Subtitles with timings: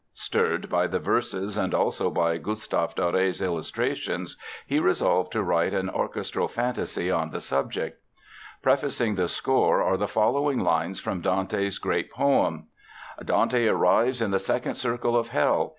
[0.15, 4.35] Stirred by the verses and also by Gustave Doré's illustrations,
[4.65, 8.01] he resolved to write an orchestral fantasy on the subject.
[8.63, 12.65] Prefacing the score are the following lines from Dante's great poem:
[13.23, 15.69] "Dante arrives in the second circle of hell.